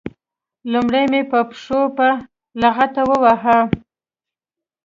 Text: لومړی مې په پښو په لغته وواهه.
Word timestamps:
لومړی 0.71 1.03
مې 1.11 1.21
په 1.31 1.39
پښو 1.49 1.81
په 1.97 2.07
لغته 2.61 3.01
وواهه. 3.09 3.59